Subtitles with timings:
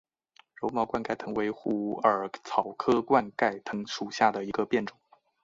[0.59, 4.97] 柔毛冠盖藤为虎耳草科冠盖藤属下的一个变种。